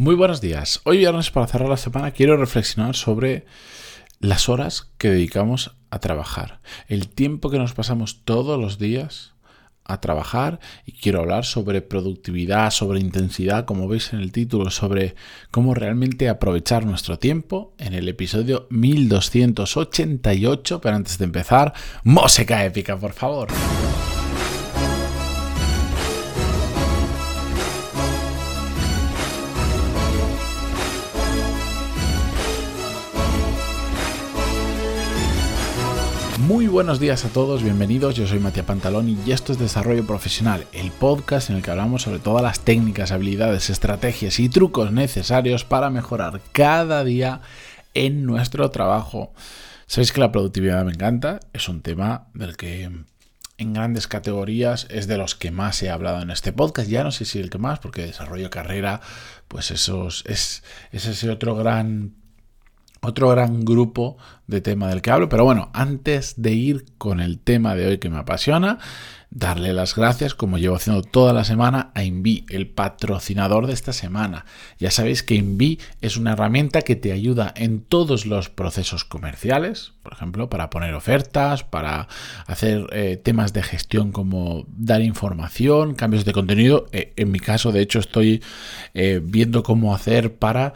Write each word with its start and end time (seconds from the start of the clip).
Muy 0.00 0.14
buenos 0.14 0.40
días. 0.40 0.80
Hoy 0.84 0.98
viernes 0.98 1.32
para 1.32 1.48
cerrar 1.48 1.68
la 1.68 1.76
semana 1.76 2.12
quiero 2.12 2.36
reflexionar 2.36 2.94
sobre 2.94 3.46
las 4.20 4.48
horas 4.48 4.92
que 4.96 5.10
dedicamos 5.10 5.74
a 5.90 5.98
trabajar, 5.98 6.60
el 6.86 7.08
tiempo 7.08 7.50
que 7.50 7.58
nos 7.58 7.72
pasamos 7.72 8.24
todos 8.24 8.60
los 8.60 8.78
días 8.78 9.34
a 9.82 10.00
trabajar 10.00 10.60
y 10.86 10.92
quiero 10.92 11.18
hablar 11.18 11.44
sobre 11.44 11.82
productividad, 11.82 12.70
sobre 12.70 13.00
intensidad, 13.00 13.64
como 13.64 13.88
veis 13.88 14.12
en 14.12 14.20
el 14.20 14.30
título, 14.30 14.70
sobre 14.70 15.16
cómo 15.50 15.74
realmente 15.74 16.28
aprovechar 16.28 16.86
nuestro 16.86 17.18
tiempo 17.18 17.74
en 17.76 17.92
el 17.92 18.08
episodio 18.08 18.68
1288, 18.70 20.80
pero 20.80 20.94
antes 20.94 21.18
de 21.18 21.24
empezar, 21.24 21.72
música 22.04 22.64
épica, 22.64 22.96
por 22.96 23.14
favor. 23.14 23.48
Muy 36.48 36.66
buenos 36.66 36.98
días 36.98 37.26
a 37.26 37.28
todos, 37.28 37.62
bienvenidos. 37.62 38.14
Yo 38.14 38.26
soy 38.26 38.38
Matías 38.38 38.64
Pantaloni 38.64 39.18
y 39.26 39.32
esto 39.32 39.52
es 39.52 39.58
Desarrollo 39.58 40.06
Profesional, 40.06 40.66
el 40.72 40.90
podcast 40.92 41.50
en 41.50 41.56
el 41.56 41.62
que 41.62 41.70
hablamos 41.70 42.00
sobre 42.00 42.20
todas 42.20 42.42
las 42.42 42.60
técnicas, 42.60 43.12
habilidades, 43.12 43.68
estrategias 43.68 44.40
y 44.40 44.48
trucos 44.48 44.90
necesarios 44.90 45.66
para 45.66 45.90
mejorar 45.90 46.40
cada 46.52 47.04
día 47.04 47.42
en 47.92 48.24
nuestro 48.24 48.70
trabajo. 48.70 49.34
Sabéis 49.86 50.10
que 50.10 50.20
la 50.20 50.32
productividad 50.32 50.86
me 50.86 50.92
encanta, 50.92 51.40
es 51.52 51.68
un 51.68 51.82
tema 51.82 52.28
del 52.32 52.56
que 52.56 52.84
en 53.58 53.72
grandes 53.74 54.06
categorías 54.06 54.86
es 54.88 55.06
de 55.06 55.18
los 55.18 55.34
que 55.34 55.50
más 55.50 55.82
he 55.82 55.90
hablado 55.90 56.22
en 56.22 56.30
este 56.30 56.54
podcast. 56.54 56.88
Ya 56.88 57.04
no 57.04 57.10
sé 57.12 57.26
si 57.26 57.40
el 57.40 57.50
que 57.50 57.58
más, 57.58 57.78
porque 57.78 58.06
desarrollo 58.06 58.48
carrera, 58.48 59.02
pues 59.48 59.70
eso 59.70 60.08
es, 60.08 60.24
es 60.24 61.04
ese 61.04 61.28
otro 61.28 61.54
gran 61.56 62.14
otro 63.00 63.28
gran 63.30 63.64
grupo 63.64 64.16
de 64.46 64.60
tema 64.60 64.88
del 64.88 65.02
que 65.02 65.10
hablo. 65.10 65.28
Pero 65.28 65.44
bueno, 65.44 65.70
antes 65.72 66.34
de 66.40 66.52
ir 66.52 66.84
con 66.98 67.20
el 67.20 67.38
tema 67.38 67.74
de 67.74 67.86
hoy 67.86 67.98
que 67.98 68.10
me 68.10 68.18
apasiona, 68.18 68.78
darle 69.30 69.72
las 69.74 69.94
gracias, 69.94 70.34
como 70.34 70.58
llevo 70.58 70.76
haciendo 70.76 71.02
toda 71.02 71.32
la 71.32 71.44
semana, 71.44 71.90
a 71.94 72.04
Invi, 72.04 72.46
el 72.48 72.66
patrocinador 72.68 73.66
de 73.66 73.74
esta 73.74 73.92
semana. 73.92 74.46
Ya 74.78 74.90
sabéis 74.90 75.22
que 75.22 75.34
Invi 75.34 75.78
es 76.00 76.16
una 76.16 76.32
herramienta 76.32 76.82
que 76.82 76.96
te 76.96 77.12
ayuda 77.12 77.52
en 77.56 77.80
todos 77.80 78.26
los 78.26 78.48
procesos 78.48 79.04
comerciales, 79.04 79.92
por 80.02 80.14
ejemplo, 80.14 80.48
para 80.48 80.70
poner 80.70 80.94
ofertas, 80.94 81.64
para 81.64 82.08
hacer 82.46 82.86
eh, 82.92 83.20
temas 83.22 83.52
de 83.52 83.62
gestión 83.62 84.10
como 84.10 84.64
dar 84.68 85.02
información, 85.02 85.94
cambios 85.94 86.24
de 86.24 86.32
contenido. 86.32 86.86
Eh, 86.92 87.12
en 87.16 87.30
mi 87.30 87.40
caso, 87.40 87.72
de 87.72 87.82
hecho, 87.82 87.98
estoy 87.98 88.42
eh, 88.94 89.20
viendo 89.22 89.62
cómo 89.62 89.94
hacer 89.94 90.36
para 90.36 90.72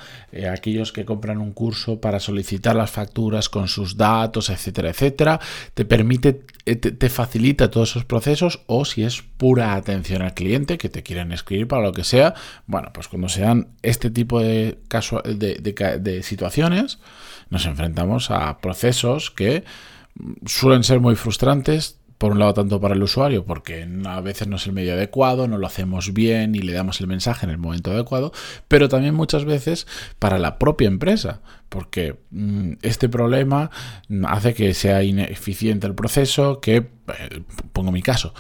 aquellos 0.50 0.92
que 0.92 1.05
compran 1.05 1.39
un 1.39 1.53
curso 1.53 2.00
para 2.00 2.20
solicitar 2.20 2.77
las 2.77 2.91
facturas 2.91 3.48
con 3.48 3.69
sus 3.69 3.97
datos, 3.97 4.50
etcétera, 4.50 4.91
etcétera. 4.91 5.41
Te 5.75 5.84
permite, 5.84 6.42
te 6.65 7.09
facilita 7.09 7.71
todos 7.71 7.91
esos 7.91 8.05
procesos 8.05 8.63
o 8.67 8.85
si 8.85 9.03
es 9.03 9.23
pura 9.23 9.75
atención 9.75 10.23
al 10.23 10.35
cliente 10.35 10.79
que 10.79 10.89
te 10.89 11.03
quieren 11.03 11.33
escribir 11.33 11.67
para 11.67 11.83
lo 11.83 11.93
que 11.93 12.05
sea, 12.05 12.35
bueno, 12.67 12.91
pues 12.93 13.09
cuando 13.09 13.29
sean 13.29 13.69
este 13.83 14.11
tipo 14.11 14.41
de, 14.41 14.79
de, 15.25 15.99
de 16.01 16.23
situaciones, 16.23 16.99
nos 17.51 17.67
enfrentamos 17.67 18.31
a 18.31 18.59
procesos 18.61 19.31
que 19.31 19.65
suelen 20.47 20.85
ser 20.85 21.01
muy 21.01 21.17
frustrantes, 21.17 21.99
por 22.23 22.31
un 22.31 22.39
lado 22.39 22.55
tanto 22.55 22.81
para 22.81 22.95
el 22.95 23.03
usuario, 23.03 23.45
porque 23.45 23.84
a 24.06 24.20
veces 24.20 24.47
no 24.47 24.55
es 24.55 24.65
el 24.69 24.73
medio 24.73 24.92
adecuado, 24.92 25.48
no 25.48 25.59
lo 25.59 25.67
hacemos 25.67 26.12
bien 26.12 26.55
y 26.55 26.61
le 26.61 26.73
damos 26.73 27.01
el 27.01 27.09
mensaje 27.09 27.47
en 27.47 27.51
el 27.51 27.59
momento 27.59 27.91
adecuado, 27.91 28.31
pero 28.69 28.89
también 28.89 29.12
muchas 29.12 29.45
veces 29.45 29.89
para 30.20 30.39
la 30.39 30.56
propia 30.56 30.87
empresa, 30.87 31.41
porque 31.69 32.20
mm, 32.31 32.75
este 32.83 33.09
problema 33.09 33.73
hace 34.28 34.55
que 34.55 34.73
sea 34.73 35.03
ineficiente 35.03 35.89
el 35.89 35.97
proceso, 35.97 36.61
que, 36.61 36.87
pongo 37.72 37.91
mi 37.91 38.03
caso, 38.03 38.32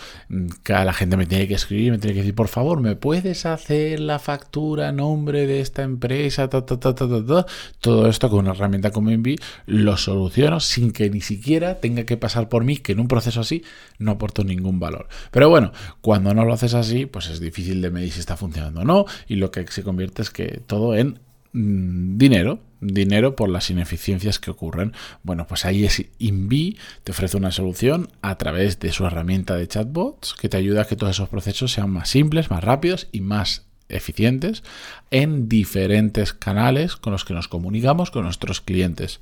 la 0.66 0.92
gente 0.92 1.16
me 1.16 1.26
tiene 1.26 1.48
que 1.48 1.54
escribir, 1.54 1.90
me 1.90 1.98
tiene 1.98 2.14
que 2.14 2.20
decir, 2.20 2.34
por 2.34 2.48
favor, 2.48 2.80
¿me 2.80 2.94
puedes 2.96 3.44
hacer 3.44 4.00
la 4.00 4.18
factura 4.18 4.92
nombre 4.92 5.46
de 5.46 5.60
esta 5.60 5.82
empresa? 5.82 6.48
Todo 6.48 8.06
esto 8.06 8.30
con 8.30 8.38
una 8.40 8.52
herramienta 8.52 8.90
como 8.90 9.10
Envi 9.10 9.36
lo 9.66 9.96
soluciono 9.96 10.60
sin 10.60 10.92
que 10.92 11.10
ni 11.10 11.20
siquiera 11.20 11.80
tenga 11.80 12.04
que 12.04 12.16
pasar 12.16 12.48
por 12.48 12.64
mí, 12.64 12.76
que 12.76 12.92
en 12.92 13.00
un 13.00 13.08
proceso 13.08 13.40
así 13.40 13.64
no 13.98 14.12
aporto 14.12 14.44
ningún 14.44 14.78
valor. 14.78 15.08
Pero 15.30 15.48
bueno, 15.48 15.72
cuando 16.00 16.32
no 16.34 16.44
lo 16.44 16.52
haces 16.52 16.74
así, 16.74 17.06
pues 17.06 17.28
es 17.28 17.40
difícil 17.40 17.82
de 17.82 17.90
medir 17.90 18.12
si 18.12 18.20
está 18.20 18.36
funcionando 18.36 18.82
o 18.82 18.84
no, 18.84 19.06
y 19.26 19.36
lo 19.36 19.50
que 19.50 19.66
se 19.66 19.82
convierte 19.82 20.22
es 20.22 20.30
que 20.30 20.62
todo 20.66 20.94
en 20.94 21.18
dinero, 21.52 22.60
dinero 22.80 23.36
por 23.36 23.48
las 23.48 23.70
ineficiencias 23.70 24.38
que 24.38 24.50
ocurren. 24.50 24.92
Bueno, 25.22 25.46
pues 25.46 25.64
ahí 25.64 25.84
es 25.84 26.04
Invi, 26.18 26.78
te 27.04 27.12
ofrece 27.12 27.36
una 27.36 27.52
solución 27.52 28.08
a 28.22 28.36
través 28.38 28.78
de 28.80 28.92
su 28.92 29.04
herramienta 29.06 29.56
de 29.56 29.68
chatbots 29.68 30.34
que 30.34 30.48
te 30.48 30.56
ayuda 30.56 30.82
a 30.82 30.84
que 30.86 30.96
todos 30.96 31.16
esos 31.16 31.28
procesos 31.28 31.72
sean 31.72 31.90
más 31.90 32.08
simples, 32.08 32.50
más 32.50 32.64
rápidos 32.64 33.08
y 33.12 33.20
más 33.20 33.66
eficientes 33.88 34.62
en 35.10 35.48
diferentes 35.48 36.32
canales 36.32 36.96
con 36.96 37.12
los 37.12 37.24
que 37.24 37.34
nos 37.34 37.48
comunicamos 37.48 38.10
con 38.10 38.24
nuestros 38.24 38.60
clientes. 38.60 39.20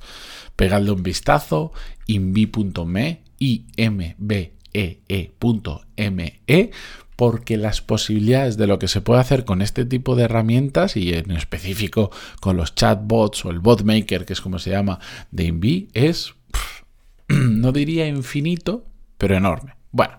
Pegadle 0.55 0.91
un 0.91 1.03
vistazo, 1.03 1.73
invi.me, 2.07 3.23
i 3.39 3.65
m 3.75 4.15
b 4.17 4.53
e, 4.73 5.01
e 5.09 5.31
e 6.47 6.71
porque 7.21 7.55
las 7.55 7.81
posibilidades 7.81 8.57
de 8.57 8.65
lo 8.65 8.79
que 8.79 8.87
se 8.87 8.99
puede 8.99 9.21
hacer 9.21 9.45
con 9.45 9.61
este 9.61 9.85
tipo 9.85 10.15
de 10.15 10.23
herramientas 10.23 10.97
y 10.97 11.13
en 11.13 11.29
específico 11.29 12.09
con 12.39 12.57
los 12.57 12.73
chatbots 12.73 13.45
o 13.45 13.51
el 13.51 13.59
botmaker, 13.59 14.25
que 14.25 14.33
es 14.33 14.41
como 14.41 14.57
se 14.57 14.71
llama, 14.71 14.97
de 15.29 15.43
Invi, 15.43 15.89
es, 15.93 16.33
no 17.27 17.71
diría 17.73 18.07
infinito, 18.07 18.87
pero 19.19 19.37
enorme. 19.37 19.75
Bueno, 19.91 20.17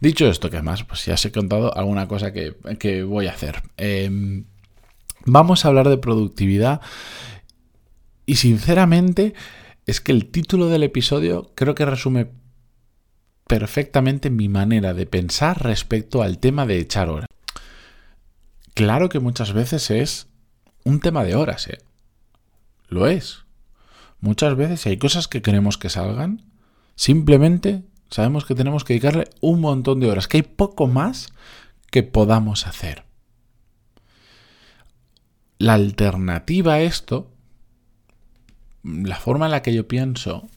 dicho 0.00 0.26
esto, 0.26 0.48
que 0.48 0.56
además 0.56 0.84
pues 0.84 1.04
ya 1.04 1.12
os 1.12 1.24
he 1.26 1.32
contado 1.32 1.76
alguna 1.76 2.08
cosa 2.08 2.32
que, 2.32 3.02
voy 3.02 3.26
a 3.26 3.32
hacer. 3.32 3.64
Em, 3.76 4.46
vamos 5.26 5.66
a 5.66 5.68
hablar 5.68 5.90
de 5.90 5.98
productividad 5.98 6.80
y 8.24 8.36
sinceramente 8.36 9.34
es 9.84 10.00
que 10.00 10.12
el 10.12 10.30
título 10.30 10.68
del 10.68 10.82
episodio 10.82 11.52
creo 11.54 11.74
que 11.74 11.84
resume 11.84 12.30
perfectamente 13.48 14.30
mi 14.30 14.48
manera 14.48 14.94
de 14.94 15.06
pensar 15.06 15.64
respecto 15.64 16.22
al 16.22 16.38
tema 16.38 16.66
de 16.66 16.78
echar 16.78 17.08
horas. 17.08 17.28
Claro 18.74 19.08
que 19.08 19.18
muchas 19.18 19.52
veces 19.52 19.90
es 19.90 20.28
un 20.84 21.00
tema 21.00 21.24
de 21.24 21.34
horas, 21.34 21.66
¿eh? 21.66 21.78
Lo 22.88 23.08
es. 23.08 23.44
Muchas 24.20 24.56
veces 24.56 24.86
hay 24.86 24.98
cosas 24.98 25.28
que 25.28 25.42
queremos 25.42 25.78
que 25.78 25.88
salgan, 25.88 26.42
simplemente 26.94 27.82
sabemos 28.10 28.44
que 28.44 28.54
tenemos 28.54 28.84
que 28.84 28.94
dedicarle 28.94 29.28
un 29.40 29.60
montón 29.60 30.00
de 30.00 30.10
horas, 30.10 30.28
que 30.28 30.38
hay 30.38 30.42
poco 30.42 30.86
más 30.86 31.32
que 31.90 32.02
podamos 32.02 32.66
hacer. 32.66 33.04
La 35.58 35.74
alternativa 35.74 36.74
a 36.74 36.80
esto, 36.82 37.30
la 38.82 39.16
forma 39.16 39.46
en 39.46 39.52
la 39.52 39.62
que 39.62 39.74
yo 39.74 39.88
pienso, 39.88 40.48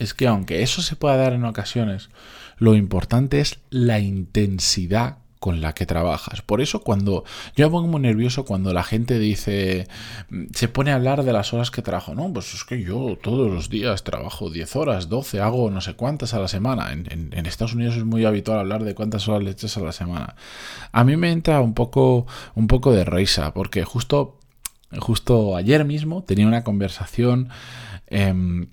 es 0.00 0.14
que 0.14 0.26
aunque 0.26 0.62
eso 0.62 0.82
se 0.82 0.96
pueda 0.96 1.16
dar 1.16 1.34
en 1.34 1.44
ocasiones, 1.44 2.08
lo 2.56 2.74
importante 2.74 3.40
es 3.40 3.58
la 3.70 4.00
intensidad 4.00 5.18
con 5.40 5.62
la 5.62 5.74
que 5.74 5.86
trabajas. 5.86 6.42
Por 6.42 6.60
eso 6.60 6.82
cuando 6.82 7.24
yo 7.56 7.66
me 7.66 7.70
pongo 7.72 7.88
muy 7.88 8.00
nervioso 8.00 8.44
cuando 8.44 8.74
la 8.74 8.82
gente 8.82 9.18
dice, 9.18 9.88
se 10.54 10.68
pone 10.68 10.90
a 10.90 10.96
hablar 10.96 11.22
de 11.22 11.32
las 11.32 11.52
horas 11.52 11.70
que 11.70 11.80
trabajo. 11.80 12.14
No, 12.14 12.32
pues 12.32 12.54
es 12.54 12.64
que 12.64 12.82
yo 12.82 13.18
todos 13.22 13.50
los 13.50 13.70
días 13.70 14.04
trabajo 14.04 14.50
10 14.50 14.76
horas, 14.76 15.08
12, 15.08 15.40
hago 15.40 15.70
no 15.70 15.80
sé 15.80 15.94
cuántas 15.94 16.34
a 16.34 16.40
la 16.40 16.48
semana. 16.48 16.92
En, 16.92 17.46
Estados 17.46 17.74
Unidos 17.74 17.96
es 17.96 18.04
muy 18.04 18.24
habitual 18.24 18.58
hablar 18.58 18.84
de 18.84 18.94
cuántas 18.94 19.28
horas 19.28 19.42
le 19.42 19.50
echas 19.50 19.76
a 19.76 19.80
la 19.80 19.92
semana. 19.92 20.36
A 20.92 21.04
mí 21.04 21.16
me 21.16 21.32
entra 21.32 21.60
un 21.60 21.74
poco, 21.74 22.26
un 22.54 22.68
poco 22.68 22.92
de 22.92 23.04
risa 23.04 23.52
porque 23.52 23.84
justo, 23.84 24.38
justo 24.98 25.56
ayer 25.56 25.84
mismo 25.84 26.22
tenía 26.22 26.46
una 26.46 26.64
conversación... 26.64 27.48
Em, 28.06 28.68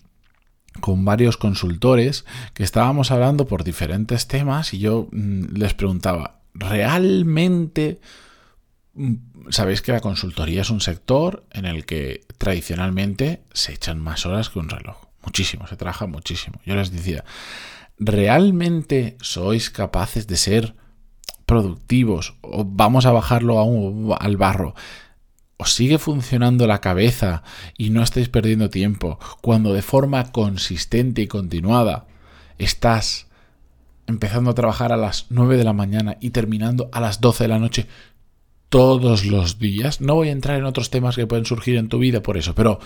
con 0.80 1.06
varios 1.06 1.38
consultores 1.38 2.26
que 2.54 2.64
estábamos 2.64 3.12
hablando 3.12 3.48
por 3.48 3.64
diferentes 3.64 4.28
temas 4.28 4.74
y 4.74 4.80
yo 4.80 5.08
mm, 5.12 5.56
les 5.56 5.74
preguntaba, 5.74 6.40
¿realmente 6.54 8.00
mm, 8.94 9.16
sabéis 9.50 9.82
que 9.82 9.92
la 9.92 10.00
consultoría 10.00 10.62
es 10.62 10.70
un 10.70 10.82
sector 10.82 11.46
en 11.52 11.66
el 11.66 11.86
que 11.86 12.26
tradicionalmente 12.38 13.42
se 13.54 13.74
echan 13.74 14.00
más 14.00 14.26
horas 14.26 14.50
que 14.50 14.60
un 14.60 14.70
reloj? 14.70 14.98
Muchísimo, 15.24 15.68
se 15.68 15.76
trabaja 15.76 16.08
muchísimo. 16.08 16.62
Yo 16.66 16.76
les 16.76 16.92
decía, 16.92 17.26
¿realmente 18.00 19.18
sois 19.22 19.70
capaces 19.70 20.28
de 20.28 20.38
ser 20.38 20.76
productivos 21.46 22.36
o 22.42 22.64
vamos 22.66 23.06
a 23.06 23.12
bajarlo 23.12 23.60
a 23.60 24.18
al 24.18 24.38
barro? 24.38 24.76
Os 25.58 25.74
sigue 25.74 25.98
funcionando 25.98 26.68
la 26.68 26.82
cabeza 26.82 27.44
y 27.78 27.90
no 27.90 28.04
estáis 28.04 28.30
perdiendo 28.30 28.70
tiempo 28.70 29.20
cuando 29.42 29.74
de 29.74 29.82
forma 29.82 30.32
consistente 30.32 31.24
y 31.24 31.28
continuada 31.28 32.06
estás 32.60 33.28
empezando 34.06 34.52
a 34.52 34.56
trabajar 34.56 34.94
a 34.94 34.98
las 34.98 35.26
9 35.30 35.58
de 35.58 35.64
la 35.64 35.74
mañana 35.74 36.18
y 36.22 36.30
terminando 36.30 36.90
a 36.94 37.02
las 37.02 37.22
12 37.22 37.44
de 37.44 37.48
la 37.48 37.60
noche 37.60 37.88
todos 38.70 39.26
los 39.26 39.60
días. 39.60 40.00
No 40.00 40.16
voy 40.16 40.30
a 40.30 40.34
entrar 40.34 40.58
en 40.58 40.66
otros 40.66 40.90
temas 40.90 41.16
que 41.16 41.28
pueden 41.28 41.46
surgir 41.46 41.76
en 41.76 41.90
tu 41.90 42.00
vida 42.00 42.22
por 42.22 42.38
eso, 42.38 42.56
pero 42.56 42.80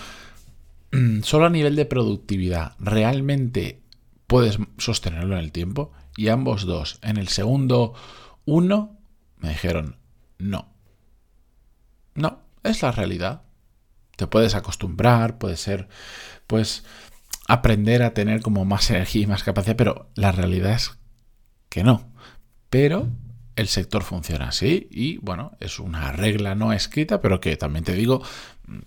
mm, 0.92 1.20
solo 1.22 1.46
a 1.46 1.50
nivel 1.50 1.76
de 1.76 1.86
productividad, 1.86 2.74
¿realmente 2.78 3.80
puedes 4.26 4.58
sostenerlo 4.78 5.36
en 5.36 5.44
el 5.44 5.52
tiempo? 5.52 5.92
Y 6.16 6.28
ambos 6.28 6.64
dos, 6.64 6.98
en 7.02 7.16
el 7.16 7.28
segundo 7.28 7.94
uno, 8.44 8.98
me 9.38 9.50
dijeron, 9.50 9.96
no. 10.38 10.68
No, 12.14 12.41
es 12.62 12.82
la 12.82 12.92
realidad. 12.92 13.42
Te 14.16 14.26
puedes 14.26 14.54
acostumbrar, 14.54 15.38
puede 15.38 15.56
ser, 15.56 15.88
pues, 16.46 16.84
aprender 17.48 18.02
a 18.02 18.14
tener 18.14 18.40
como 18.40 18.64
más 18.64 18.90
energía 18.90 19.22
y 19.22 19.26
más 19.26 19.42
capacidad, 19.42 19.76
pero 19.76 20.10
la 20.14 20.32
realidad 20.32 20.72
es 20.72 20.98
que 21.68 21.82
no. 21.82 22.12
Pero 22.70 23.08
el 23.56 23.68
sector 23.68 24.02
funciona 24.02 24.48
así 24.48 24.88
y 24.90 25.18
bueno, 25.18 25.56
es 25.60 25.78
una 25.78 26.12
regla 26.12 26.54
no 26.54 26.72
escrita, 26.72 27.20
pero 27.20 27.40
que 27.40 27.56
también 27.56 27.84
te 27.84 27.94
digo, 27.94 28.22
mm, 28.66 28.78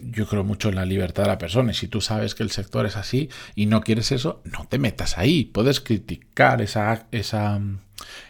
yo 0.00 0.26
creo 0.26 0.44
mucho 0.44 0.68
en 0.68 0.76
la 0.76 0.84
libertad 0.84 1.24
de 1.24 1.30
la 1.30 1.38
persona 1.38 1.72
y 1.72 1.74
si 1.74 1.88
tú 1.88 2.00
sabes 2.00 2.34
que 2.34 2.42
el 2.42 2.50
sector 2.50 2.86
es 2.86 2.96
así 2.96 3.28
y 3.54 3.66
no 3.66 3.80
quieres 3.80 4.12
eso, 4.12 4.42
no 4.44 4.66
te 4.68 4.78
metas 4.78 5.18
ahí. 5.18 5.44
Puedes 5.44 5.80
criticar 5.80 6.62
esa, 6.62 7.06
esa, 7.10 7.60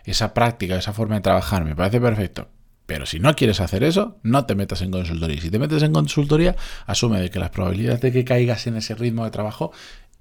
esa 0.05 0.35
práctica, 0.35 0.76
esa 0.76 0.93
forma 0.93 1.17
de 1.17 1.20
trabajar, 1.23 1.64
me 1.64 1.76
parece 1.76 2.00
perfecto. 2.00 2.49
Pero 2.87 3.05
si 3.05 3.19
no 3.19 3.35
quieres 3.35 3.61
hacer 3.61 3.83
eso, 3.83 4.19
no 4.23 4.47
te 4.47 4.55
metas 4.55 4.81
en 4.83 4.93
consultoría. 4.93 5.41
Si 5.41 5.50
te 5.50 5.59
metes 5.59 5.83
en 5.83 5.93
consultoría, 5.93 6.56
asume 6.87 7.21
de 7.21 7.31
que 7.31 7.41
las 7.41 7.50
probabilidades 7.50 8.00
de 8.00 8.12
que 8.12 8.25
caigas 8.25 8.67
en 8.67 8.77
ese 8.77 8.94
ritmo 8.94 9.25
de 9.25 9.33
trabajo 9.33 9.73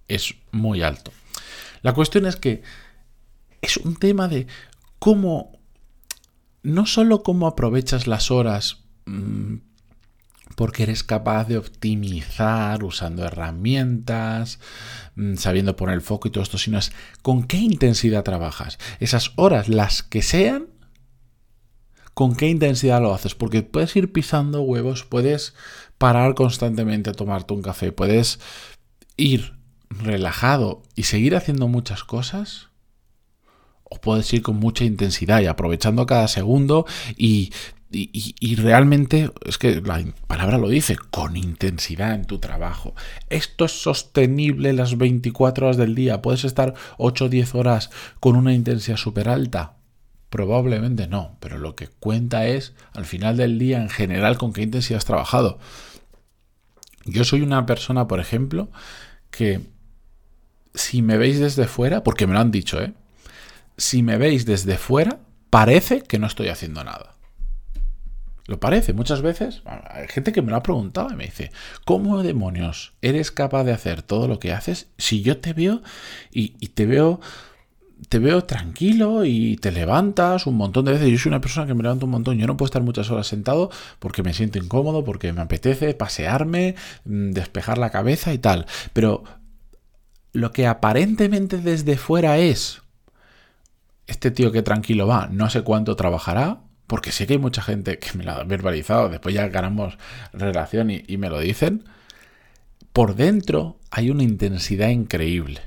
es 0.08 0.36
muy 0.52 0.82
alto. 0.82 1.12
La 1.82 1.94
cuestión 1.94 2.26
es 2.26 2.36
que 2.36 2.64
es 3.62 3.78
un 3.78 3.96
tema 3.96 4.28
de 4.28 4.48
cómo, 4.98 5.60
no 6.64 6.86
solo 6.88 7.22
cómo 7.22 7.48
aprovechas 7.48 8.08
las 8.08 8.32
horas 8.32 8.86
mm, 9.06 9.58
porque 10.56 10.84
eres 10.84 11.04
capaz 11.04 11.46
de 11.46 11.58
optimizar 11.58 12.84
usando 12.84 13.26
herramientas, 13.26 14.60
mm, 15.16 15.36
sabiendo 15.36 15.76
poner 15.76 15.96
el 15.96 16.02
foco 16.02 16.28
y 16.28 16.32
todo 16.32 16.44
esto, 16.44 16.58
sino 16.58 16.80
es 16.80 16.92
con 17.22 17.44
qué 17.44 17.58
intensidad 17.58 18.24
trabajas. 18.24 18.80
Esas 19.00 19.34
horas, 19.36 19.70
las 19.70 20.02
que 20.02 20.22
sean, 20.22 20.68
con 22.16 22.36
qué 22.36 22.48
intensidad 22.50 23.02
lo 23.02 23.14
haces, 23.14 23.36
porque 23.36 23.62
puedes 23.62 23.96
ir 23.96 24.12
pisando 24.12 24.62
huevos, 24.62 25.04
puedes 25.04 25.54
parar 25.98 26.34
constantemente 26.34 27.10
a 27.10 27.14
tomarte 27.14 27.54
un 27.54 27.62
café, 27.62 27.92
puedes 27.92 28.40
ir 29.18 29.54
relajado 29.90 30.82
y 30.96 31.04
seguir 31.04 31.36
haciendo 31.36 31.68
muchas 31.68 32.06
cosas, 32.06 32.70
o 33.84 33.98
puedes 33.98 34.34
ir 34.34 34.42
con 34.42 34.56
mucha 34.56 34.86
intensidad 34.86 35.42
y 35.42 35.46
aprovechando 35.46 36.06
cada 36.06 36.30
segundo 36.30 36.86
y, 37.18 37.52
y, 37.92 38.56
realmente, 38.56 39.32
es 39.46 39.58
que 39.58 39.82
la 39.82 40.04
palabra 40.28 40.58
lo 40.58 40.70
dice, 40.70 40.98
con 41.12 41.38
intensidad 41.38 42.14
en 42.14 42.26
tu 42.26 42.40
trabajo. 42.40 42.94
Esto 43.30 43.66
es 43.66 43.72
sostenible 43.74 44.74
las 44.74 44.98
24 44.98 45.68
horas 45.68 45.78
del 45.78 45.96
día. 45.96 46.22
¿Puedes 46.22 46.46
estar 46.46 46.74
8 46.98 47.26
o 47.26 47.30
10 47.30 47.56
horas 47.56 47.90
con 48.20 48.36
una 48.36 48.54
intensidad 48.54 48.98
súper 48.98 49.30
alta? 49.30 49.75
Probablemente 50.36 51.08
no, 51.08 51.38
pero 51.40 51.58
lo 51.58 51.78
que 51.78 51.88
cuenta 51.88 52.46
es 52.46 52.74
al 52.92 53.06
final 53.06 53.38
del 53.38 53.58
día 53.58 53.82
en 53.82 53.88
general 53.88 54.38
con 54.38 54.52
qué 54.52 54.64
intensidad 54.64 54.98
has 54.98 55.06
trabajado. 55.06 55.60
Yo 57.06 57.24
soy 57.24 57.40
una 57.40 57.66
persona, 57.66 58.10
por 58.10 58.20
ejemplo, 58.20 58.70
que 59.32 59.62
si 60.74 61.02
me 61.02 61.16
veis 61.16 61.40
desde 61.40 61.68
fuera, 61.68 62.04
porque 62.04 62.28
me 62.28 62.34
lo 62.34 62.40
han 62.40 62.52
dicho, 62.52 62.82
¿eh? 62.82 62.92
si 63.78 64.04
me 64.04 64.18
veis 64.18 64.46
desde 64.46 64.78
fuera, 64.78 65.20
parece 65.50 66.02
que 66.02 66.20
no 66.20 66.28
estoy 66.28 66.50
haciendo 66.50 66.84
nada. 66.84 67.16
Lo 68.46 68.60
parece, 68.60 68.92
muchas 68.92 69.22
veces. 69.22 69.62
Hay 69.66 70.10
gente 70.10 70.34
que 70.34 70.42
me 70.42 70.52
lo 70.52 70.58
ha 70.58 70.64
preguntado 70.64 71.14
y 71.14 71.16
me 71.16 71.24
dice, 71.24 71.54
¿cómo 71.86 72.22
demonios 72.24 72.92
eres 73.02 73.31
capaz 73.31 73.64
de 73.64 73.72
hacer 73.72 74.02
todo 74.02 74.28
lo 74.28 74.38
que 74.40 74.52
haces 74.52 74.90
si 74.98 75.22
yo 75.22 75.38
te 75.38 75.54
veo 75.54 75.81
y, 76.30 76.50
te 76.50 76.86
veo 76.86 77.22
te 78.09 78.19
veo 78.19 78.44
tranquilo 78.44 79.25
y 79.25 79.57
te 79.57 79.71
levantas 79.71 80.47
un 80.47 80.56
montón 80.56 80.86
de 80.86 80.94
veces. 80.94 81.09
Yo 81.09 81.18
soy 81.18 81.30
una 81.30 81.42
persona 81.42 81.68
que 81.68 81.74
me 81.74 81.83
levanto 81.83 82.06
un 82.06 82.12
montón. 82.12 82.38
Yo 82.38 82.47
no 82.47 82.57
puedo 82.57 82.68
estar 82.68 82.81
muchas 82.83 83.09
horas 83.09 83.27
sentado 83.27 83.71
porque 84.00 84.24
me 84.24 84.33
siento 84.33 84.57
incómodo, 84.57 85.03
porque 85.03 85.33
me 85.33 85.42
apetece 85.42 85.94
pasearme, 85.94 86.75
mm, 87.06 87.31
despejar 87.31 87.77
la 87.77 87.89
cabeza 87.89 88.33
y 88.33 88.38
tal. 88.38 88.65
Pero 88.94 89.24
lo 90.33 90.51
que 90.51 90.68
aparentemente 90.68 91.57
desde 91.57 91.97
fuera 91.97 92.38
es 92.38 92.81
este 94.07 94.31
tío 94.31 94.51
que 94.51 94.62
tranquilo 94.62 95.07
va, 95.07 95.27
no 95.31 95.50
sé 95.50 95.62
cuánto 95.62 95.95
trabajará, 95.95 96.62
porque 96.88 97.12
sé 97.12 97.25
que 97.25 97.33
hay 97.33 97.39
mucha 97.39 97.62
gente 97.62 97.97
que 98.00 98.18
me 98.18 98.24
lo 98.24 98.31
ha 98.31 98.44
verbalizado, 98.44 99.09
después 99.09 99.33
ya 99.33 99.47
ganamos 99.47 99.97
relación 100.33 100.92
y, 100.92 101.18
me 101.18 101.30
lo 101.30 101.39
dicen, 101.39 101.86
por 102.94 103.15
dentro 103.15 103.80
hay 103.89 104.09
una 104.12 104.24
intensidad 104.24 104.89
increíble 104.89 105.62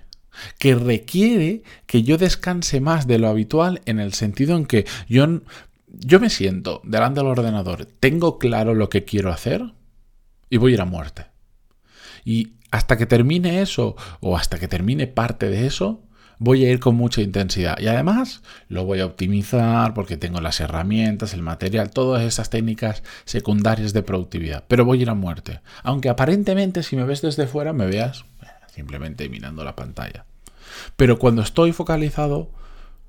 que 0.59 0.75
requiere 0.75 1.63
que 1.87 2.03
yo 2.03 2.19
descanse 2.19 2.81
más 2.81 3.07
de 3.07 3.19
lo 3.19 3.29
habitual 3.29 3.81
en 3.87 4.01
el 4.01 4.13
sentido 4.13 4.57
en 4.57 4.67
que 4.67 4.87
yo, 5.09 5.41
yo 5.89 6.21
me 6.21 6.31
siento 6.31 6.81
delante 6.85 7.21
del 7.21 7.29
ordenador, 7.29 7.87
tengo 8.01 8.39
claro 8.39 8.75
lo 8.75 8.89
que 8.89 9.05
quiero 9.05 9.31
hacer 9.31 9.73
y 10.51 10.57
voy 10.57 10.73
a 10.73 10.75
ir 10.75 10.81
a 10.81 10.87
muerte. 10.87 11.27
Y 12.25 12.53
hasta 12.71 12.97
que 12.97 13.07
termine 13.07 13.63
eso 13.63 13.97
o 14.21 14.37
hasta 14.37 14.59
que 14.59 14.69
termine 14.69 15.07
parte 15.07 15.49
de 15.49 15.67
eso, 15.67 16.03
voy 16.39 16.65
a 16.65 16.71
ir 16.71 16.81
con 16.81 16.97
mucha 16.97 17.21
intensidad. 17.21 17.79
Y 17.79 17.89
además 17.89 18.43
lo 18.69 18.85
voy 18.85 19.01
a 19.01 19.07
optimizar 19.07 19.95
porque 19.95 20.17
tengo 20.17 20.41
las 20.41 20.61
herramientas, 20.61 21.35
el 21.35 21.43
material, 21.43 21.91
todas 21.91 22.23
esas 22.23 22.51
técnicas 22.51 23.03
secundarias 23.25 23.93
de 23.93 24.03
productividad. 24.03 24.65
Pero 24.69 24.85
voy 24.85 25.01
a 25.01 25.03
ir 25.03 25.11
a 25.11 25.15
muerte. 25.15 25.61
Aunque 25.83 26.09
aparentemente 26.09 26.83
si 26.83 26.97
me 26.97 27.05
ves 27.05 27.23
desde 27.23 27.47
fuera 27.47 27.73
me 27.73 27.87
veas 27.87 28.25
simplemente 28.75 29.29
mirando 29.29 29.65
la 29.65 29.75
pantalla. 29.75 30.25
Pero 30.97 31.19
cuando 31.19 31.43
estoy 31.43 31.73
focalizado, 31.73 32.51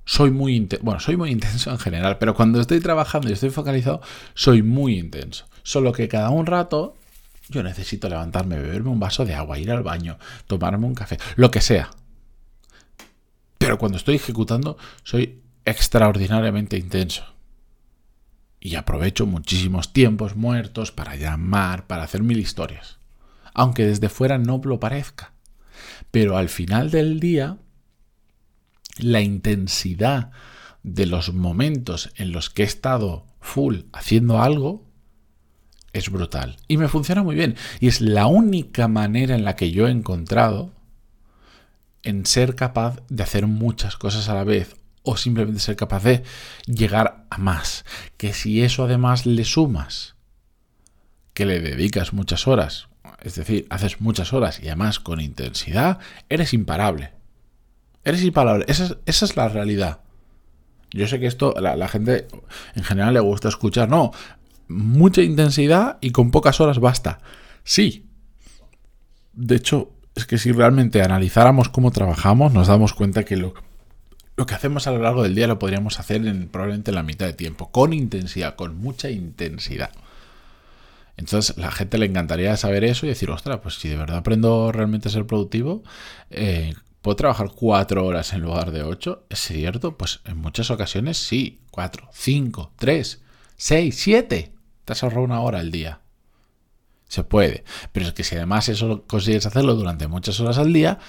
soy 0.05 0.31
muy 0.31 0.55
intenso. 0.55 0.83
Bueno, 0.85 0.99
soy 0.99 1.17
muy 1.17 1.31
intenso 1.37 1.71
en 1.71 1.77
general, 1.79 2.17
pero 2.17 2.33
cuando 2.33 2.59
estoy 2.59 2.79
trabajando 2.79 3.29
y 3.29 3.33
estoy 3.33 3.49
focalizado, 3.49 4.01
soy 4.33 4.63
muy 4.63 4.97
intenso. 4.97 5.45
Solo 5.63 5.91
que 5.91 6.07
cada 6.07 6.29
un 6.29 6.45
rato 6.45 6.95
yo 7.49 7.63
necesito 7.63 8.07
levantarme, 8.09 8.59
beberme 8.59 8.89
un 8.89 8.99
vaso 8.99 9.25
de 9.25 9.33
agua, 9.33 9.57
ir 9.57 9.71
al 9.71 9.83
baño, 9.83 10.17
tomarme 10.47 10.85
un 10.85 10.95
café, 10.95 11.17
lo 11.35 11.51
que 11.51 11.61
sea. 11.61 11.89
Pero 13.57 13.77
cuando 13.77 13.97
estoy 13.97 14.15
ejecutando 14.15 14.77
soy 15.03 15.41
extraordinariamente 15.65 16.77
intenso. 16.77 17.23
Y 18.59 18.75
aprovecho 18.75 19.25
muchísimos 19.25 19.93
tiempos 19.93 20.35
muertos 20.35 20.91
para 20.91 21.15
llamar, 21.15 21.87
para 21.87 22.03
hacer 22.03 22.23
mil 22.23 22.39
historias. 22.39 22.97
Aunque 23.53 23.85
desde 23.85 24.09
fuera 24.09 24.37
no 24.37 24.61
lo 24.63 24.79
parezca. 24.79 25.33
Pero 26.11 26.37
al 26.37 26.49
final 26.49 26.91
del 26.91 27.19
día, 27.19 27.57
la 28.97 29.21
intensidad 29.21 30.31
de 30.83 31.05
los 31.05 31.33
momentos 31.33 32.09
en 32.15 32.31
los 32.31 32.49
que 32.49 32.63
he 32.63 32.65
estado 32.65 33.25
full 33.39 33.81
haciendo 33.93 34.41
algo 34.41 34.89
es 35.93 36.09
brutal. 36.09 36.57
Y 36.67 36.77
me 36.77 36.87
funciona 36.87 37.23
muy 37.23 37.35
bien. 37.35 37.55
Y 37.79 37.87
es 37.87 38.01
la 38.01 38.27
única 38.27 38.87
manera 38.87 39.35
en 39.35 39.43
la 39.43 39.55
que 39.55 39.71
yo 39.71 39.87
he 39.87 39.91
encontrado 39.91 40.73
en 42.03 42.25
ser 42.25 42.55
capaz 42.55 43.01
de 43.09 43.23
hacer 43.23 43.47
muchas 43.47 43.97
cosas 43.97 44.29
a 44.29 44.35
la 44.35 44.43
vez 44.43 44.75
o 45.03 45.17
simplemente 45.17 45.59
ser 45.59 45.75
capaz 45.75 46.03
de 46.03 46.23
llegar 46.65 47.25
a 47.29 47.37
más. 47.37 47.85
Que 48.17 48.33
si 48.33 48.61
eso 48.61 48.83
además 48.83 49.25
le 49.25 49.45
sumas, 49.45 50.15
que 51.33 51.45
le 51.45 51.59
dedicas 51.59 52.13
muchas 52.13 52.47
horas, 52.47 52.88
es 53.21 53.35
decir, 53.35 53.67
haces 53.69 54.01
muchas 54.01 54.33
horas 54.33 54.59
y 54.61 54.67
además 54.67 54.99
con 54.99 55.19
intensidad, 55.19 55.99
eres 56.29 56.53
imparable. 56.53 57.11
Eres 58.03 58.23
imparable. 58.23 58.65
Esa 58.67 58.97
es, 59.05 59.35
la 59.35 59.49
realidad. 59.49 59.99
Yo 60.91 61.07
sé 61.07 61.19
que 61.19 61.27
esto 61.27 61.53
la, 61.59 61.75
la 61.75 61.87
gente 61.87 62.27
en 62.75 62.83
general 62.83 63.13
le 63.13 63.19
gusta 63.19 63.49
escuchar, 63.49 63.89
no, 63.89 64.11
mucha 64.67 65.21
intensidad 65.21 65.97
y 66.01 66.11
con 66.11 66.31
pocas 66.31 66.59
horas 66.61 66.79
basta. 66.79 67.19
Sí. 67.63 68.05
De 69.33 69.55
hecho, 69.55 69.91
es 70.15 70.25
que 70.25 70.37
si 70.37 70.51
realmente 70.51 71.01
analizáramos 71.01 71.69
cómo 71.69 71.91
trabajamos, 71.91 72.53
nos 72.53 72.67
damos 72.67 72.93
cuenta 72.93 73.23
que 73.23 73.37
lo, 73.37 73.53
lo 74.35 74.45
que 74.45 74.55
hacemos 74.55 74.87
a 74.87 74.91
lo 74.91 74.99
largo 74.99 75.23
del 75.23 75.35
día 75.35 75.47
lo 75.47 75.59
podríamos 75.59 75.99
hacer 75.99 76.25
en 76.25 76.47
probablemente 76.47 76.91
la 76.91 77.03
mitad 77.03 77.25
de 77.25 77.33
tiempo, 77.33 77.71
con 77.71 77.93
intensidad, 77.93 78.55
con 78.55 78.77
mucha 78.77 79.09
intensidad. 79.09 79.91
Entonces, 81.19 81.57
la 81.57 81.69
gente 81.69 81.97
le 81.97 82.05
encantaría 82.05 82.55
saber 82.55 82.85
eso 82.85 83.05
y 83.05 83.09
decir, 83.09 83.29
ostras, 83.29 83.59
pues 83.61 83.75
si 83.75 83.89
de 83.89 83.97
verdad 83.97 84.19
aprendo 84.19 84.71
realmente 84.71 85.09
a 85.09 85.11
ser 85.11 85.27
productivo, 85.27 85.83
eh, 86.29 86.73
¿puedo 87.01 87.17
trabajar 87.17 87.51
cuatro 87.53 88.05
horas 88.05 88.31
en 88.31 88.39
lugar 88.39 88.71
de 88.71 88.83
ocho? 88.83 89.25
¿Es 89.29 89.39
cierto? 89.39 89.97
Pues 89.97 90.21
en 90.23 90.37
muchas 90.37 90.71
ocasiones 90.71 91.17
sí, 91.17 91.59
cuatro, 91.71 92.07
cinco, 92.13 92.71
tres, 92.77 93.21
seis, 93.57 93.99
siete. 93.99 94.53
Te 94.85 94.93
has 94.93 95.03
ahorrado 95.03 95.25
una 95.25 95.41
hora 95.41 95.59
al 95.59 95.71
día. 95.71 95.99
Se 97.09 97.25
puede. 97.25 97.65
Pero 97.91 98.07
es 98.07 98.13
que 98.13 98.23
si 98.23 98.37
además 98.37 98.69
eso 98.69 99.03
consigues 99.05 99.45
hacerlo 99.45 99.75
durante 99.75 100.07
muchas 100.07 100.39
horas 100.39 100.57
al 100.57 100.71
día, 100.71 100.99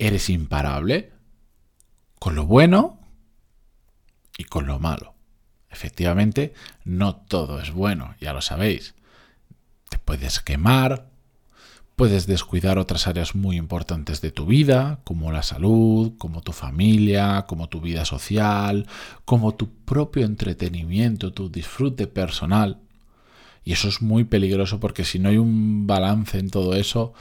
eres 0.00 0.30
imparable. 0.30 1.12
Con 2.18 2.34
lo 2.34 2.44
bueno 2.44 2.98
y 4.36 4.42
con 4.42 4.66
lo 4.66 4.80
malo. 4.80 5.14
Efectivamente, 5.70 6.54
no 6.82 7.14
todo 7.14 7.60
es 7.60 7.70
bueno, 7.70 8.16
ya 8.20 8.32
lo 8.32 8.40
sabéis. 8.40 8.96
Te 9.90 9.98
puedes 9.98 10.40
quemar, 10.40 11.10
puedes 11.96 12.26
descuidar 12.26 12.78
otras 12.78 13.06
áreas 13.06 13.34
muy 13.34 13.58
importantes 13.58 14.22
de 14.22 14.30
tu 14.30 14.46
vida, 14.46 15.00
como 15.04 15.32
la 15.32 15.42
salud, 15.42 16.14
como 16.16 16.40
tu 16.40 16.52
familia, 16.52 17.44
como 17.46 17.68
tu 17.68 17.82
vida 17.82 18.06
social, 18.06 18.86
como 19.26 19.54
tu 19.54 19.68
propio 19.84 20.24
entretenimiento, 20.24 21.34
tu 21.34 21.50
disfrute 21.50 22.06
personal. 22.06 22.78
Y 23.64 23.72
eso 23.72 23.88
es 23.88 24.00
muy 24.00 24.24
peligroso 24.24 24.80
porque 24.80 25.04
si 25.04 25.18
no 25.18 25.28
hay 25.28 25.36
un 25.36 25.86
balance 25.86 26.38
en 26.38 26.48
todo 26.48 26.74
eso, 26.74 27.12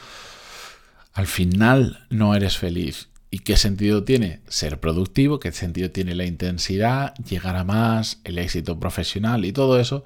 al 1.12 1.28
final 1.28 2.06
no 2.10 2.34
eres 2.34 2.58
feliz. 2.58 3.10
¿Y 3.32 3.40
qué 3.40 3.58
sentido 3.58 4.06
tiene 4.06 4.40
ser 4.48 4.80
productivo? 4.80 5.42
¿Qué 5.42 5.52
sentido 5.52 5.92
tiene 5.92 6.16
la 6.16 6.24
intensidad, 6.24 7.14
llegar 7.16 7.58
a 7.58 7.66
más, 7.66 8.22
el 8.24 8.38
éxito 8.38 8.80
profesional 8.80 9.44
y 9.44 9.52
todo 9.52 9.78
eso 9.78 10.06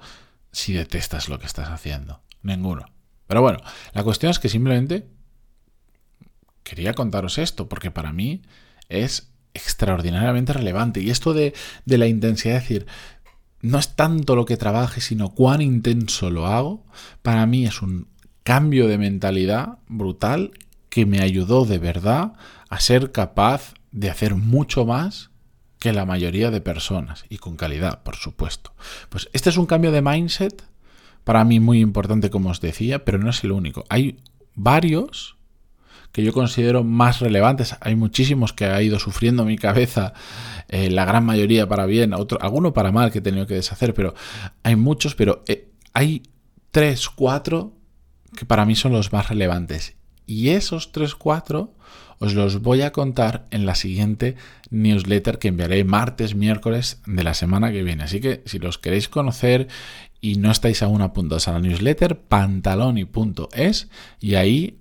si 0.50 0.72
detestas 0.72 1.28
lo 1.28 1.38
que 1.38 1.46
estás 1.46 1.68
haciendo? 1.68 2.23
Ninguno. 2.44 2.86
Pero 3.26 3.42
bueno, 3.42 3.58
la 3.92 4.04
cuestión 4.04 4.30
es 4.30 4.38
que 4.38 4.48
simplemente 4.48 5.08
quería 6.62 6.94
contaros 6.94 7.38
esto 7.38 7.68
porque 7.68 7.90
para 7.90 8.12
mí 8.12 8.42
es 8.88 9.32
extraordinariamente 9.54 10.52
relevante. 10.52 11.00
Y 11.00 11.10
esto 11.10 11.34
de, 11.34 11.54
de 11.84 11.98
la 11.98 12.06
intensidad, 12.06 12.58
es 12.58 12.62
decir, 12.62 12.86
no 13.60 13.78
es 13.78 13.96
tanto 13.96 14.36
lo 14.36 14.44
que 14.44 14.56
trabaje, 14.56 15.00
sino 15.00 15.30
cuán 15.30 15.62
intenso 15.62 16.30
lo 16.30 16.46
hago, 16.46 16.84
para 17.22 17.46
mí 17.46 17.64
es 17.64 17.82
un 17.82 18.08
cambio 18.42 18.88
de 18.88 18.98
mentalidad 18.98 19.78
brutal 19.88 20.52
que 20.90 21.06
me 21.06 21.20
ayudó 21.20 21.64
de 21.64 21.78
verdad 21.78 22.34
a 22.68 22.78
ser 22.78 23.10
capaz 23.10 23.74
de 23.90 24.10
hacer 24.10 24.34
mucho 24.34 24.84
más 24.84 25.30
que 25.78 25.92
la 25.92 26.04
mayoría 26.04 26.50
de 26.50 26.60
personas 26.60 27.24
y 27.28 27.38
con 27.38 27.56
calidad, 27.56 28.02
por 28.02 28.16
supuesto. 28.16 28.74
Pues 29.08 29.28
este 29.32 29.50
es 29.50 29.56
un 29.56 29.66
cambio 29.66 29.92
de 29.92 30.02
mindset 30.02 30.62
para 31.24 31.44
mí 31.44 31.60
muy 31.60 31.80
importante, 31.80 32.30
como 32.30 32.50
os 32.50 32.60
decía, 32.60 33.04
pero 33.04 33.18
no 33.18 33.30
es 33.30 33.42
el 33.44 33.52
único. 33.52 33.84
Hay 33.88 34.18
varios 34.54 35.36
que 36.12 36.22
yo 36.22 36.32
considero 36.32 36.84
más 36.84 37.18
relevantes. 37.18 37.76
Hay 37.80 37.96
muchísimos 37.96 38.52
que 38.52 38.66
ha 38.66 38.80
ido 38.80 39.00
sufriendo 39.00 39.44
mi 39.44 39.58
cabeza, 39.58 40.12
eh, 40.68 40.88
la 40.88 41.04
gran 41.04 41.24
mayoría 41.24 41.68
para 41.68 41.86
bien, 41.86 42.14
otro, 42.14 42.40
alguno 42.40 42.72
para 42.72 42.92
mal 42.92 43.10
que 43.10 43.18
he 43.18 43.22
tenido 43.22 43.48
que 43.48 43.54
deshacer, 43.54 43.94
pero 43.94 44.14
hay 44.62 44.76
muchos, 44.76 45.16
pero 45.16 45.42
eh, 45.48 45.68
hay 45.92 46.22
tres, 46.70 47.08
cuatro 47.08 47.72
que 48.36 48.46
para 48.46 48.64
mí 48.64 48.76
son 48.76 48.92
los 48.92 49.12
más 49.12 49.28
relevantes. 49.28 49.96
Y 50.24 50.50
esos 50.50 50.92
tres, 50.92 51.16
cuatro 51.16 51.74
os 52.20 52.34
los 52.34 52.62
voy 52.62 52.82
a 52.82 52.92
contar 52.92 53.46
en 53.50 53.66
la 53.66 53.74
siguiente 53.74 54.36
newsletter 54.70 55.38
que 55.38 55.48
enviaré 55.48 55.84
martes, 55.84 56.34
miércoles 56.34 57.02
de 57.06 57.24
la 57.24 57.34
semana 57.34 57.72
que 57.72 57.82
viene. 57.82 58.04
Así 58.04 58.20
que 58.20 58.42
si 58.46 58.58
los 58.58 58.78
queréis 58.78 59.08
conocer 59.08 59.68
y 60.24 60.36
no 60.36 60.50
estáis 60.50 60.82
aún 60.82 61.02
apuntados 61.02 61.48
a 61.48 61.52
la 61.52 61.60
newsletter, 61.60 62.18
pantaloni.es 62.18 63.90
y 64.20 64.36
ahí 64.36 64.78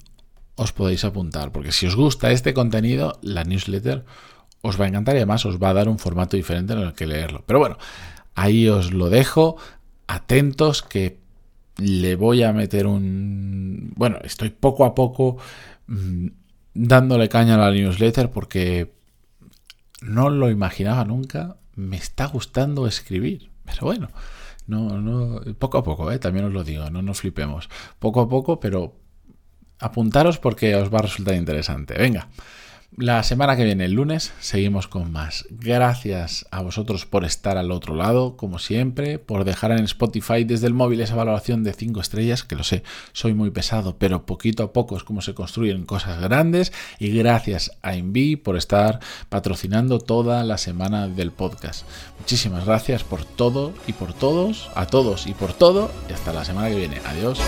os 0.56 0.72
podéis 0.72 1.04
apuntar, 1.04 1.52
porque 1.52 1.74
si 1.74 1.86
os 1.86 1.98
gusta 1.98 2.32
este 2.32 2.54
contenido, 2.54 3.20
la 3.22 3.44
newsletter 3.44 4.06
os 4.62 4.80
va 4.80 4.86
a 4.86 4.88
encantar 4.88 5.16
y 5.16 5.18
además 5.18 5.46
os 5.46 5.62
va 5.62 5.72
a 5.72 5.74
dar 5.74 5.90
un 5.90 6.00
formato 6.00 6.38
diferente 6.38 6.72
en 6.72 6.80
el 6.80 6.94
que 6.94 7.08
leerlo. 7.08 7.44
Pero 7.46 7.60
bueno, 7.60 7.78
ahí 8.36 8.70
os 8.70 8.94
lo 8.94 9.10
dejo, 9.10 9.58
atentos 10.08 10.82
que 10.82 11.20
le 11.76 12.16
voy 12.16 12.44
a 12.44 12.54
meter 12.54 12.88
un... 12.88 13.92
Bueno, 13.98 14.20
estoy 14.24 14.50
poco 14.50 14.86
a 14.86 14.96
poco 14.96 15.40
mm, 15.88 16.28
dándole 16.74 17.28
caña 17.28 17.56
a 17.56 17.58
la 17.58 17.72
newsletter 17.72 18.32
porque 18.32 18.94
no 20.02 20.30
lo 20.30 20.50
imaginaba 20.50 21.04
nunca, 21.04 21.58
me 21.76 21.98
está 21.98 22.28
gustando 22.28 22.88
escribir. 22.88 23.52
Pero 23.66 23.82
bueno, 23.82 24.08
no, 24.67 25.01
no, 25.01 25.41
poco 25.55 25.77
a 25.77 25.84
poco, 25.84 26.12
¿eh? 26.12 26.20
también 26.20 26.46
os 26.46 26.53
lo 26.53 26.63
digo, 26.63 26.89
no 26.89 27.01
nos 27.01 27.22
flipemos. 27.22 27.70
Poco 28.00 28.22
a 28.22 28.29
poco, 28.29 28.60
pero 28.60 28.96
apuntaros 29.79 30.39
porque 30.39 30.75
os 30.75 30.93
va 30.93 31.00
a 31.00 31.03
resultar 31.03 31.36
interesante. 31.36 31.96
Venga, 31.96 32.29
la 32.98 33.24
semana 33.24 33.56
que 33.56 33.64
viene, 33.64 33.86
el 33.86 33.94
lunes, 33.94 34.34
seguimos 34.40 34.88
con 34.88 35.12
más. 35.12 35.46
Gracias 35.50 36.46
a 36.52 36.62
vosotros 36.62 37.06
por 37.06 37.26
estar 37.26 37.58
al 37.58 37.72
otro 37.72 37.96
lado, 37.96 38.38
como 38.38 38.60
siempre, 38.60 39.20
por 39.20 39.46
dejar 39.46 39.72
en 39.72 39.84
Spotify 39.86 40.44
desde 40.44 40.68
el 40.68 40.74
móvil 40.74 41.02
esa 41.02 41.16
valoración 41.16 41.64
de 41.64 41.74
5 41.74 42.00
estrellas, 42.02 42.44
que 42.44 42.56
lo 42.56 42.64
sé, 42.64 42.84
soy 43.12 43.34
muy 43.34 43.52
pesado, 43.52 43.98
pero 43.98 44.26
poquito 44.26 44.64
a 44.64 44.74
poco 44.74 44.98
es 44.98 45.04
como 45.04 45.22
se 45.22 45.34
construyen 45.34 45.86
cosas 45.86 46.22
grandes. 46.22 46.72
Y 47.00 47.10
gracias 47.10 47.72
a 47.82 47.96
Invi 47.96 48.36
por 48.36 48.58
estar 48.58 49.00
patrocinando 49.30 50.00
toda 50.00 50.44
la 50.44 50.58
semana 50.58 51.08
del 51.08 51.32
podcast. 51.32 51.86
Muchísimas 52.20 52.66
gracias 52.66 53.04
por 53.04 53.26
todo 53.26 53.74
y 53.88 53.94
por 53.94 54.14
todos, 54.14 54.70
a 54.76 54.86
todos 54.86 55.28
y 55.28 55.34
por 55.34 55.54
todo. 55.54 55.92
Y 56.10 56.14
hasta 56.14 56.34
la 56.34 56.46
semana 56.46 56.70
que 56.70 56.76
viene. 56.76 57.02
Adiós. 57.06 57.40